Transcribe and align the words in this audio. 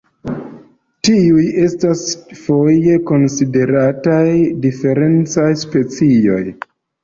Tiuj 1.07 1.43
estas 1.65 2.01
foje 2.41 2.97
konsiderataj 3.13 4.27
diferencaj 4.67 5.49
specioj. 5.69 6.45